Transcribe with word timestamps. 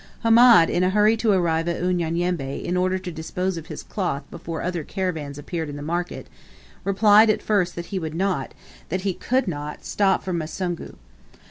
Hamed, 0.23 0.71
in 0.71 0.83
a 0.83 0.89
hurry 0.89 1.15
to 1.17 1.31
arrive 1.31 1.67
at 1.67 1.79
Unyanyembe 1.79 2.63
in 2.65 2.75
order 2.75 2.97
to 2.97 3.11
dispose 3.11 3.55
of 3.55 3.67
his 3.67 3.83
cloth 3.83 4.23
before 4.31 4.63
other 4.63 4.83
caravans 4.83 5.37
appeared 5.37 5.69
in 5.69 5.75
the 5.75 5.83
market, 5.83 6.25
replied 6.83 7.29
at 7.29 7.43
first 7.43 7.75
that 7.75 7.85
he 7.93 7.99
would 7.99 8.15
not, 8.15 8.55
that 8.89 9.01
he 9.01 9.13
could 9.13 9.47
not, 9.47 9.85
stop 9.85 10.23
for 10.23 10.31
the 10.33 10.39
Musungu. 10.39 10.95